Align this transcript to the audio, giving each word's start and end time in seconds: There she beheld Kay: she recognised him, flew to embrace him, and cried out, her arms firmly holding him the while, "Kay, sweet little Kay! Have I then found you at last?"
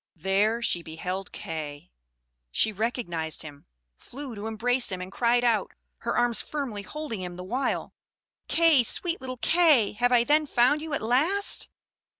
There 0.15 0.63
she 0.63 0.81
beheld 0.81 1.31
Kay: 1.31 1.91
she 2.51 2.71
recognised 2.71 3.43
him, 3.43 3.67
flew 3.95 4.33
to 4.33 4.47
embrace 4.47 4.91
him, 4.91 4.99
and 4.99 5.11
cried 5.11 5.43
out, 5.43 5.73
her 5.97 6.17
arms 6.17 6.41
firmly 6.41 6.81
holding 6.81 7.21
him 7.21 7.35
the 7.35 7.43
while, 7.43 7.93
"Kay, 8.47 8.81
sweet 8.81 9.21
little 9.21 9.37
Kay! 9.37 9.93
Have 9.93 10.11
I 10.11 10.23
then 10.23 10.47
found 10.47 10.81
you 10.81 10.93
at 10.93 11.03
last?" 11.03 11.69